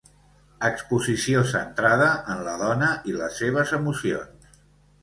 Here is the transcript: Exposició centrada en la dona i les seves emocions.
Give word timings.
Exposició 0.69 1.43
centrada 1.51 2.09
en 2.37 2.43
la 2.49 2.57
dona 2.65 2.91
i 3.13 3.17
les 3.21 3.39
seves 3.45 3.77
emocions. 3.81 4.55